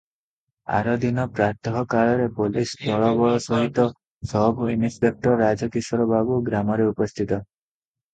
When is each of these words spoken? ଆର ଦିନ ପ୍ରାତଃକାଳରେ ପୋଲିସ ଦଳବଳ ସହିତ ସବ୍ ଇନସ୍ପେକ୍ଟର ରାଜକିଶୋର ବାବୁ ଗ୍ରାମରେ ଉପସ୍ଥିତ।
ଆର 0.75 0.93
ଦିନ 1.01 1.23
ପ୍ରାତଃକାଳରେ 1.39 2.23
ପୋଲିସ 2.39 2.71
ଦଳବଳ 2.85 3.35
ସହିତ 3.47 3.85
ସବ୍ 4.31 4.71
ଇନସ୍ପେକ୍ଟର 4.77 5.35
ରାଜକିଶୋର 5.43 6.09
ବାବୁ 6.13 6.39
ଗ୍ରାମରେ 6.49 6.89
ଉପସ୍ଥିତ। 6.95 7.41